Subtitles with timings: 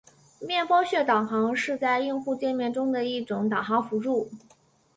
[0.39, 4.31] 面包屑导航是在用户界面中的一种导航辅助。